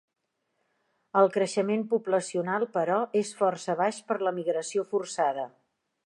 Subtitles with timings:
[1.19, 5.45] El creixement poblacional, però, és força baix per l'emigració forçada.